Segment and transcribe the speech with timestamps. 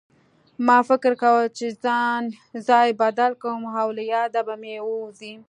[0.67, 1.65] ما فکر کوه چې
[2.67, 3.61] ځای بدل کړم
[3.97, 5.33] له ياده به مې ووځي